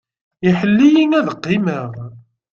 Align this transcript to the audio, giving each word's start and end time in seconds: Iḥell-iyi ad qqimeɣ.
Iḥell-iyi 0.47 1.05
ad 1.19 1.27
qqimeɣ. 1.37 1.89